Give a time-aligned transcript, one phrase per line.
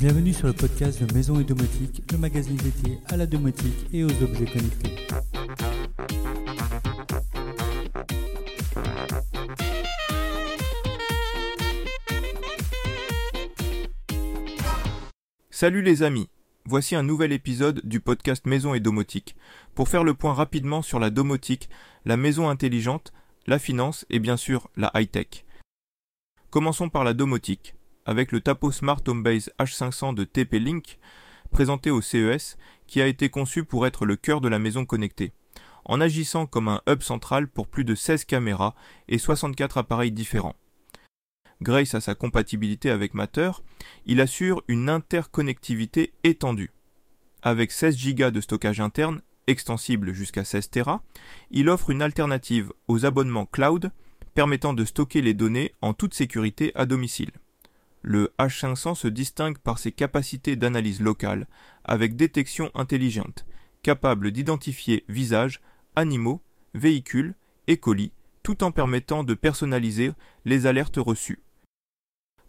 [0.00, 4.02] Bienvenue sur le podcast de Maison et Domotique, le magazine dédié à la domotique et
[4.02, 4.96] aux objets connectés.
[15.50, 16.30] Salut les amis,
[16.64, 19.36] voici un nouvel épisode du podcast Maison et Domotique,
[19.74, 21.68] pour faire le point rapidement sur la domotique,
[22.06, 23.12] la maison intelligente,
[23.46, 25.44] la finance et bien sûr la high-tech.
[26.48, 27.74] Commençons par la domotique,
[28.06, 30.98] avec le Tapo Smart Home Base H500 de TP-Link,
[31.50, 35.32] présenté au CES, qui a été conçu pour être le cœur de la maison connectée,
[35.84, 38.74] en agissant comme un hub central pour plus de 16 caméras
[39.08, 40.56] et 64 appareils différents.
[41.62, 43.50] Grâce à sa compatibilité avec Matter,
[44.06, 46.72] il assure une interconnectivité étendue.
[47.42, 51.02] Avec 16 Go de stockage interne, extensible jusqu'à 16 Tera,
[51.50, 53.90] il offre une alternative aux abonnements cloud
[54.34, 57.30] permettant de stocker les données en toute sécurité à domicile.
[58.02, 61.46] Le H500 se distingue par ses capacités d'analyse locale,
[61.84, 63.44] avec détection intelligente,
[63.82, 65.60] capable d'identifier visages,
[65.96, 66.42] animaux,
[66.74, 67.34] véhicules
[67.66, 68.12] et colis,
[68.42, 70.12] tout en permettant de personnaliser
[70.44, 71.42] les alertes reçues.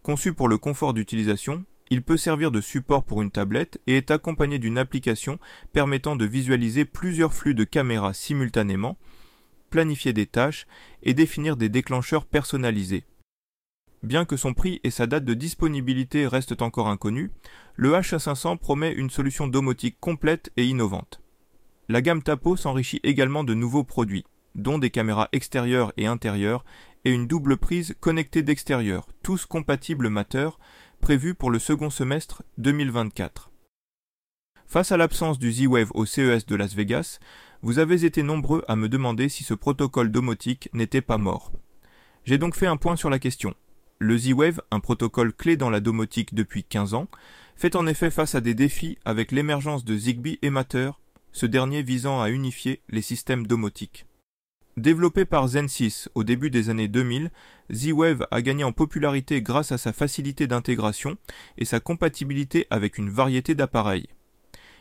[0.04, 4.12] Conçu pour le confort d'utilisation, il peut servir de support pour une tablette et est
[4.12, 5.38] accompagné d'une application
[5.74, 8.98] permettant de visualiser plusieurs flux de caméras simultanément,
[9.70, 10.68] planifier des tâches
[11.04, 13.04] et définir des déclencheurs personnalisés.
[14.04, 17.30] Bien que son prix et sa date de disponibilité restent encore inconnus,
[17.76, 21.22] le HA500 promet une solution domotique complète et innovante.
[21.88, 26.66] La gamme Tapo s'enrichit également de nouveaux produits, dont des caméras extérieures et intérieures
[27.06, 30.50] et une double prise connectée d'extérieur, tous compatibles Matter,
[31.00, 33.52] prévus pour le second semestre 2024.
[34.66, 37.20] Face à l'absence du Z-Wave au CES de Las Vegas,
[37.62, 41.52] vous avez été nombreux à me demander si ce protocole domotique n'était pas mort.
[42.24, 43.54] J'ai donc fait un point sur la question.
[44.04, 47.08] Le Z-Wave, un protocole clé dans la domotique depuis 15 ans,
[47.56, 50.50] fait en effet face à des défis avec l'émergence de Zigbee et
[51.32, 54.08] ce dernier visant à unifier les systèmes domotiques.
[54.76, 57.30] Développé par Zen6 au début des années 2000,
[57.72, 61.16] Z-Wave a gagné en popularité grâce à sa facilité d'intégration
[61.60, 64.08] et sa compatibilité avec une variété d'appareils.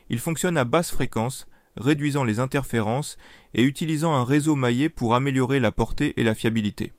[0.09, 3.19] Il fonctionne à basse fréquence, réduisant les interférences
[3.53, 6.95] et utilisant un réseau maillé pour améliorer la portée et la fiabilité.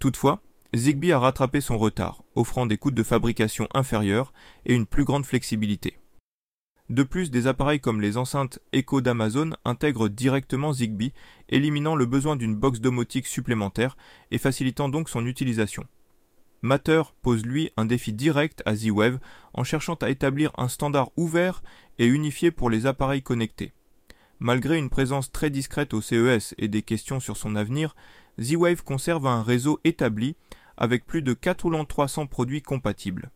[0.00, 0.42] Toutefois,
[0.74, 4.32] Zigbee a rattrapé son retard, offrant des coûts de fabrication inférieurs
[4.66, 5.98] et une plus grande flexibilité.
[6.90, 11.12] De plus, des appareils comme les enceintes Echo d'Amazon intègrent directement Zigbee,
[11.48, 13.96] éliminant le besoin d'une box domotique supplémentaire
[14.30, 15.84] et facilitant donc son utilisation.
[16.62, 19.18] Matter pose lui un défi direct à Z-Wave
[19.54, 21.62] en cherchant à établir un standard ouvert
[21.98, 23.72] et unifié pour les appareils connectés.
[24.40, 27.94] Malgré une présence très discrète au CES et des questions sur son avenir,
[28.40, 30.36] Z-Wave conserve un réseau établi
[30.80, 33.30] avec plus de 300 produits compatibles.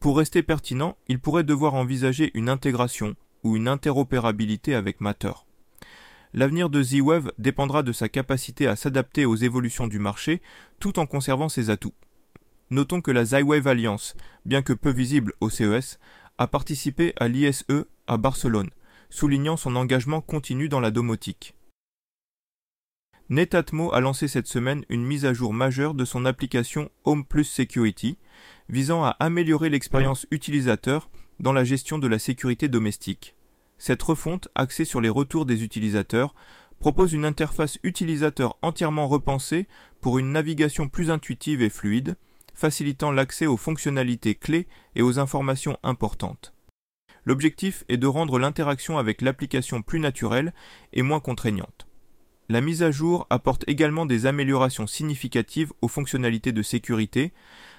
[0.00, 3.14] Pour rester pertinent, il pourrait devoir envisager une intégration
[3.44, 5.32] ou une interopérabilité avec Matter.
[6.34, 10.40] L'avenir de Z-Wave dépendra de sa capacité à s'adapter aux évolutions du marché
[10.80, 11.94] tout en conservant ses atouts.
[12.70, 15.98] Notons que la Z-Wave Alliance, bien que peu visible au CES,
[16.38, 17.66] a participé à l'ISE
[18.06, 18.70] à Barcelone,
[19.10, 21.54] soulignant son engagement continu dans la domotique.
[23.28, 27.44] Netatmo a lancé cette semaine une mise à jour majeure de son application Home Plus
[27.44, 28.18] Security,
[28.68, 31.08] visant à améliorer l'expérience utilisateur
[31.40, 33.34] dans la gestion de la sécurité domestique.
[33.78, 36.34] Cette refonte, axée sur les retours des utilisateurs,
[36.78, 39.66] propose une interface utilisateur entièrement repensée
[40.00, 42.16] pour une navigation plus intuitive et fluide,
[42.54, 46.54] facilitant l'accès aux fonctionnalités clés et aux informations importantes.
[47.24, 50.52] L'objectif est de rendre l'interaction avec l'application plus naturelle
[50.92, 51.86] et moins contraignante.
[52.52, 57.32] La mise à jour apporte également des améliorations significatives aux fonctionnalités de sécurité,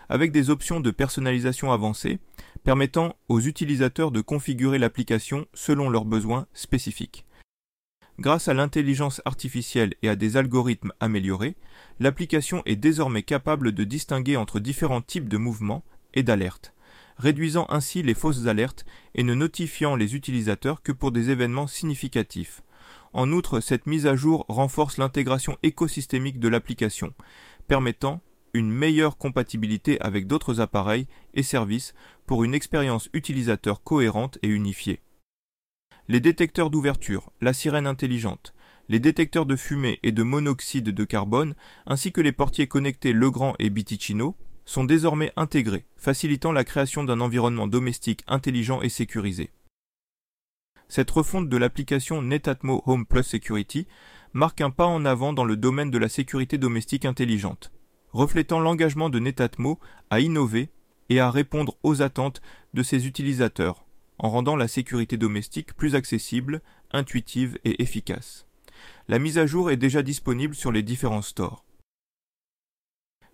[0.09, 2.17] avec des options de personnalisation avancées,
[2.63, 7.27] permettant aux utilisateurs de configurer l'application selon leurs besoins spécifiques.
[8.17, 11.55] Grâce à l'intelligence artificielle et à des algorithmes améliorés,
[11.99, 15.83] l'application est désormais capable de distinguer entre différents types de mouvements
[16.15, 16.73] et d'alertes,
[17.17, 22.63] réduisant ainsi les fausses alertes et ne notifiant les utilisateurs que pour des événements significatifs,
[23.13, 27.13] en outre, cette mise à jour renforce l'intégration écosystémique de l'application,
[27.67, 28.21] permettant
[28.53, 31.93] une meilleure compatibilité avec d'autres appareils et services
[32.25, 35.01] pour une expérience utilisateur cohérente et unifiée.
[36.07, 38.53] Les détecteurs d'ouverture, la sirène intelligente,
[38.89, 41.55] les détecteurs de fumée et de monoxyde de carbone,
[41.85, 44.35] ainsi que les portiers connectés Legrand et Biticino,
[44.65, 49.51] sont désormais intégrés, facilitant la création d'un environnement domestique intelligent et sécurisé.
[50.93, 53.87] Cette refonte de l'application Netatmo Home Plus Security
[54.33, 57.71] marque un pas en avant dans le domaine de la sécurité domestique intelligente,
[58.11, 59.79] reflétant l'engagement de Netatmo
[60.11, 60.69] à innover
[61.09, 62.43] et à répondre aux attentes
[62.75, 63.87] de ses utilisateurs,
[64.19, 66.61] en rendant la sécurité domestique plus accessible,
[66.91, 68.45] intuitive et efficace.
[69.07, 71.65] La mise à jour est déjà disponible sur les différents stores.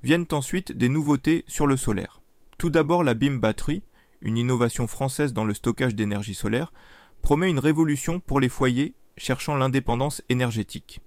[0.02, 2.22] Viennent ensuite des nouveautés sur le solaire.
[2.58, 3.84] Tout d'abord la BIM Battery,
[4.22, 6.72] une innovation française dans le stockage d'énergie solaire,
[7.22, 11.02] promet une révolution pour les foyers cherchant l'indépendance énergétique.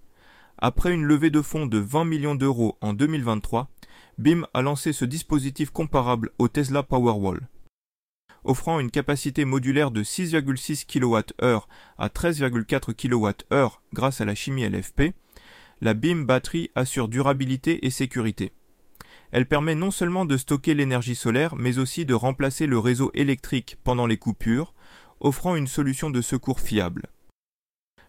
[0.58, 3.68] Après une levée de fonds de 20 millions d'euros en 2023,
[4.18, 7.48] BIM a lancé ce dispositif comparable au Tesla Powerwall.
[8.44, 11.66] Offrant une capacité modulaire de 6,6 kWh
[11.98, 15.14] à 13,4 kWh grâce à la chimie LFP,
[15.80, 18.52] la BIM Battery assure durabilité et sécurité.
[19.32, 23.78] Elle permet non seulement de stocker l'énergie solaire, mais aussi de remplacer le réseau électrique
[23.82, 24.74] pendant les coupures,
[25.22, 27.06] offrant une solution de secours fiable.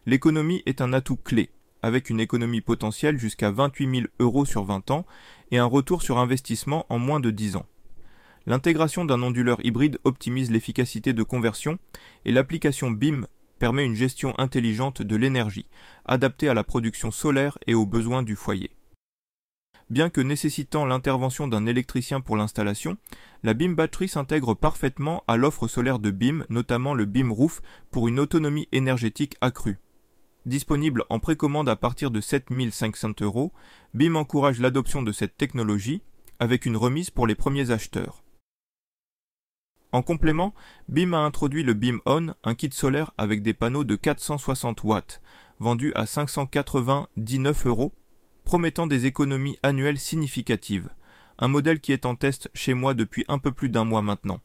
[0.05, 1.51] L'économie est un atout clé,
[1.81, 5.05] avec une économie potentielle jusqu'à 28 000 euros sur 20 ans
[5.51, 7.65] et un retour sur investissement en moins de 10 ans.
[8.45, 11.77] L'intégration d'un onduleur hybride optimise l'efficacité de conversion
[12.25, 13.27] et l'application BIM
[13.59, 15.67] permet une gestion intelligente de l'énergie,
[16.05, 18.71] adaptée à la production solaire et aux besoins du foyer.
[19.93, 22.97] Bien que nécessitant l'intervention d'un électricien pour l'installation,
[23.43, 27.61] la BIM Battery s'intègre parfaitement à l'offre solaire de BIM, notamment le BIM Roof,
[27.91, 29.77] pour une autonomie énergétique accrue.
[30.47, 33.53] Disponible en précommande à partir de 7500 euros,
[33.93, 36.01] BIM encourage l'adoption de cette technologie
[36.39, 38.23] avec une remise pour les premiers acheteurs.
[39.91, 40.55] En complément,
[40.89, 45.21] BIM a introduit le BIM On, un kit solaire avec des panneaux de 460 watts,
[45.59, 47.93] vendu à 599 euros
[48.53, 50.89] promettant des économies annuelles significatives,
[51.39, 54.41] un modèle qui est en test chez moi depuis un peu plus d'un mois maintenant.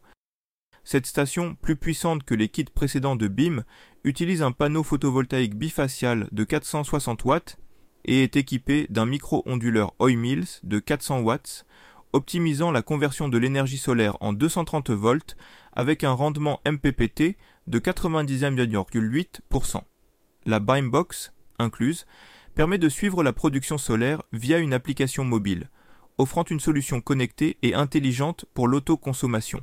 [0.82, 3.64] Cette station, plus puissante que les kits précédents de BIM,
[4.04, 7.58] utilise un panneau photovoltaïque bifacial de 460 watts
[8.06, 11.66] et est équipée d'un micro-onduleur Mills de 400 watts,
[12.14, 15.36] optimisant la conversion de l'énergie solaire en 230 volts
[15.74, 19.82] avec un rendement MPPT de 90,8%.
[20.46, 22.06] La Bimebox, incluse,
[22.58, 25.70] permet de suivre la production solaire via une application mobile,
[26.18, 29.62] offrant une solution connectée et intelligente pour l'autoconsommation.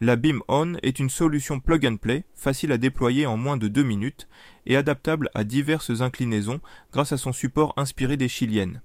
[0.00, 3.68] La Beam On est une solution plug and play, facile à déployer en moins de
[3.68, 4.26] 2 minutes
[4.66, 6.60] et adaptable à diverses inclinaisons
[6.90, 8.82] grâce à son support inspiré des chiliennes.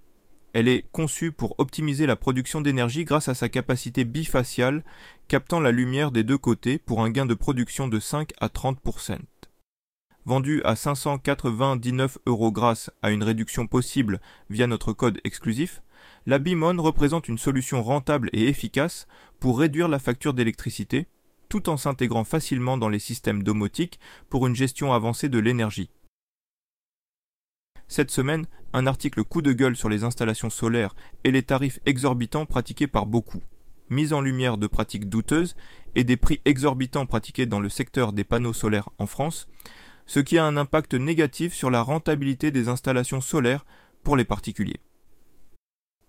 [0.54, 4.84] Elle est conçue pour optimiser la production d'énergie grâce à sa capacité bifaciale,
[5.28, 8.80] captant la lumière des deux côtés pour un gain de production de 5 à 30
[10.26, 15.82] vendu à 599 euros grâce à une réduction possible via notre code exclusif,
[16.26, 19.08] la Bimon représente une solution rentable et efficace
[19.40, 21.08] pour réduire la facture d'électricité,
[21.50, 25.90] tout en s'intégrant facilement dans les systèmes domotiques pour une gestion avancée de l'énergie.
[27.88, 30.96] Cette semaine, un article coup de gueule sur les installations solaires
[31.26, 33.42] et les tarifs exorbitants pratiqués par beaucoup.
[33.90, 35.58] Mise en lumière de pratiques douteuses
[35.96, 39.50] et des prix exorbitants pratiqués dans le secteur des panneaux solaires en France,
[40.12, 43.66] ce qui a un impact négatif sur la rentabilité des installations solaires
[44.04, 44.82] pour les particuliers.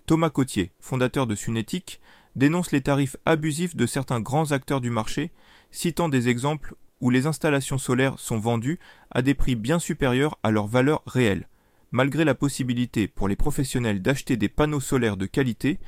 [0.06, 2.00] Thomas Cotier, fondateur de Sunetic,
[2.34, 5.30] dénonce les tarifs abusifs de certains grands acteurs du marché,
[5.70, 8.80] citant des exemples où les installations solaires sont vendues
[9.12, 11.46] à des prix bien supérieurs à leur valeur réelle,
[11.92, 15.78] malgré la possibilité pour les professionnels d'acheter des panneaux solaires de qualité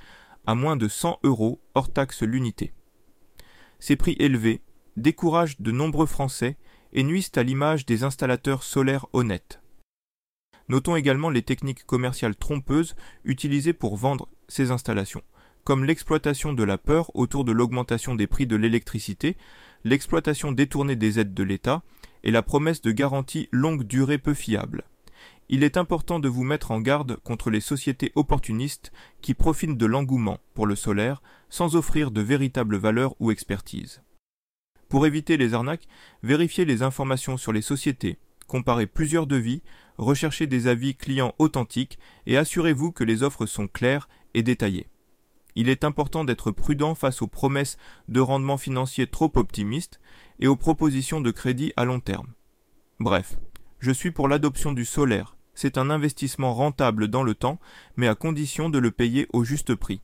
[0.46, 2.74] à moins de 100 euros hors taxe l'unité.
[3.80, 4.62] Ces prix élevés
[4.96, 6.56] découragent de nombreux Français
[6.94, 9.60] et nuisent à l'image des installateurs solaires honnêtes.
[10.68, 15.22] Notons également les techniques commerciales trompeuses utilisées pour vendre ces installations,
[15.64, 19.36] comme l'exploitation de la peur autour de l'augmentation des prix de l'électricité,
[19.84, 21.82] l'exploitation détournée des aides de l'État
[22.22, 24.84] et la promesse de garanties longue durée peu fiables.
[25.50, 29.86] Il est important de vous mettre en garde contre les sociétés opportunistes qui profitent de
[29.86, 34.00] l'engouement pour le solaire sans offrir de véritable valeur ou expertise.
[34.94, 35.88] Pour éviter les arnaques,
[36.22, 39.60] vérifiez les informations sur les sociétés, comparez plusieurs devis,
[39.98, 44.86] recherchez des avis clients authentiques et assurez-vous que les offres sont claires et détaillées.
[45.56, 49.98] Il est important d'être prudent face aux promesses de rendement financier trop optimistes
[50.38, 52.32] et aux propositions de crédit à long terme.
[53.00, 53.36] Bref,
[53.80, 55.36] je suis pour l'adoption du solaire.
[55.54, 57.58] C'est un investissement rentable dans le temps,
[57.96, 60.02] mais à condition de le payer au juste prix.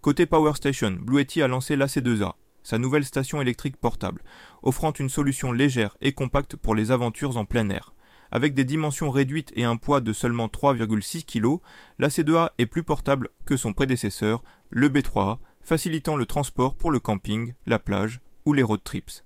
[0.00, 4.22] Côté Power Station, Bluetti a lancé l'AC2A, sa nouvelle station électrique portable,
[4.62, 7.94] offrant une solution légère et compacte pour les aventures en plein air.
[8.30, 11.62] Avec des dimensions réduites et un poids de seulement 3,6 kg,
[11.98, 17.00] la C2A est plus portable que son prédécesseur, le B3A, facilitant le transport pour le
[17.00, 19.22] camping, la plage ou les road trips.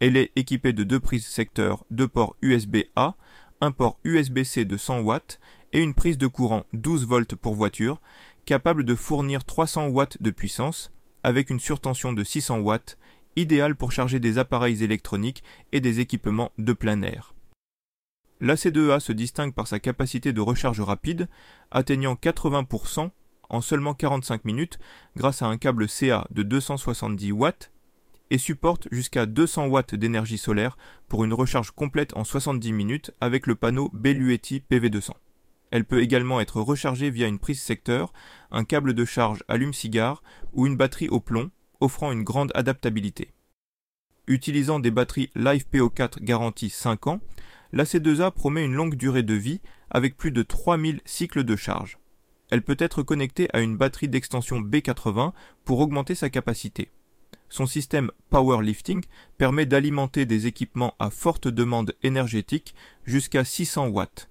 [0.00, 3.16] Elle est équipée de deux prises secteur, deux ports USB-A,
[3.60, 5.38] un port USB-C de 100 watts
[5.72, 8.00] et une prise de courant 12 volts pour voiture,
[8.46, 10.90] capable de fournir 300 watts de puissance,
[11.22, 12.98] avec une surtension de 600 watts,
[13.36, 17.34] idéal pour charger des appareils électroniques et des équipements de plein air.
[18.40, 21.28] L'AC2A se distingue par sa capacité de recharge rapide,
[21.70, 23.10] atteignant 80%
[23.50, 24.78] en seulement 45 minutes
[25.16, 27.70] grâce à un câble CA de 270 watts
[28.30, 33.46] et supporte jusqu'à 200 watts d'énergie solaire pour une recharge complète en 70 minutes avec
[33.46, 35.10] le panneau Belluetti PV200.
[35.70, 38.12] Elle peut également être rechargée via une prise secteur,
[38.50, 40.22] un câble de charge allume-cigare
[40.52, 41.50] ou une batterie au plomb,
[41.80, 43.32] offrant une grande adaptabilité.
[44.26, 47.20] Utilisant des batteries LiFePO4 garanties 5 ans,
[47.72, 49.60] la C2A promet une longue durée de vie
[49.90, 51.98] avec plus de 3000 cycles de charge.
[52.50, 55.32] Elle peut être connectée à une batterie d'extension B80
[55.64, 56.90] pour augmenter sa capacité.
[57.48, 59.02] Son système Powerlifting
[59.38, 62.74] permet d'alimenter des équipements à forte demande énergétique
[63.04, 64.29] jusqu'à 600 watts.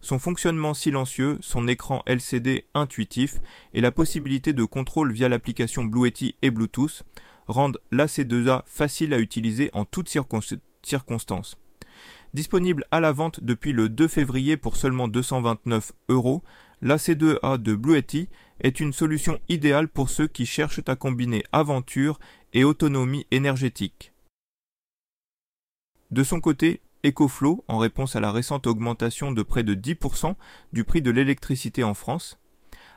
[0.00, 3.36] Son fonctionnement silencieux, son écran LCD intuitif
[3.74, 7.02] et la possibilité de contrôle via l'application Bluetooth et Bluetooth
[7.46, 10.08] rendent l'AC2A facile à utiliser en toutes
[10.82, 11.58] circonstances.
[12.32, 16.42] Disponible à la vente depuis le 2 février pour seulement 229 euros,
[16.82, 18.28] l'AC2A de Bluetooth
[18.60, 22.18] est une solution idéale pour ceux qui cherchent à combiner aventure
[22.52, 24.12] et autonomie énergétique.
[26.10, 30.34] De son côté, EcoFlow, en réponse à la récente augmentation de près de 10%
[30.72, 32.38] du prix de l'électricité en France,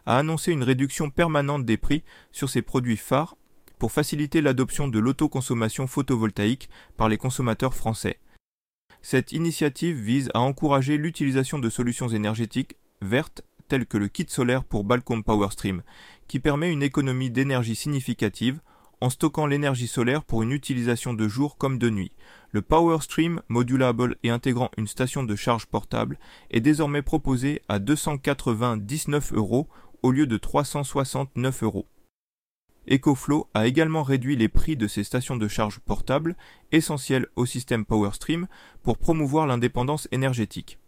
[0.06, 3.38] a annoncé une réduction permanente des prix sur ses produits phares
[3.80, 8.20] pour faciliter l'adoption de l'autoconsommation photovoltaïque par les consommateurs français.
[9.02, 14.64] Cette initiative vise à encourager l'utilisation de solutions énergétiques vertes telles que le kit solaire
[14.64, 15.84] pour Balcom PowerStream,
[16.28, 18.60] qui permet une économie d'énergie significative
[19.04, 22.14] en stockant l'énergie solaire pour une utilisation de jour comme de nuit,
[22.52, 26.18] le PowerStream, modulable et intégrant une station de charge portable,
[26.52, 29.68] est désormais proposé à 299 euros
[30.04, 31.86] au lieu de 369 euros.
[32.90, 36.38] EcoFlow a également réduit les prix de ses stations de charge portables,
[36.72, 38.48] essentielles au système PowerStream,
[38.84, 40.80] pour promouvoir l'indépendance énergétique.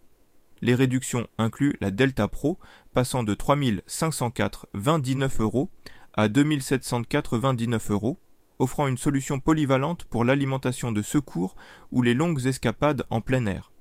[0.62, 2.60] Les réductions incluent la Delta Pro,
[2.94, 5.70] passant de 3504,29 euros
[6.16, 8.20] à 2799 euros,
[8.60, 11.56] offrant une solution polyvalente pour l'alimentation de secours
[11.92, 13.72] ou les longues escapades en plein air.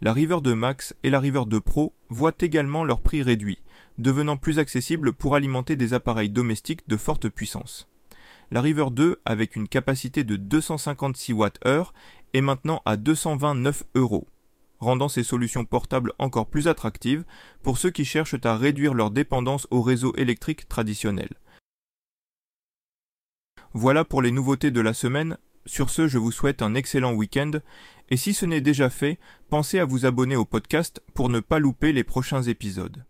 [0.00, 3.60] La River 2 Max et la River 2 Pro voient également leur prix réduit,
[3.98, 7.88] devenant plus accessible pour alimenter des appareils domestiques de forte puissance.
[8.50, 11.92] La River 2, avec une capacité de 256 Wh,
[12.32, 14.26] est maintenant à 229 euros,
[14.80, 17.24] rendant ces solutions portables encore plus attractives
[17.62, 21.28] pour ceux qui cherchent à réduire leur dépendance au réseau électrique traditionnel.
[23.72, 25.38] Voilà pour les nouveautés de la semaine.
[25.66, 27.52] Sur ce, je vous souhaite un excellent week-end.
[28.08, 31.60] Et si ce n'est déjà fait, pensez à vous abonner au podcast pour ne pas
[31.60, 33.04] louper les prochains épisodes.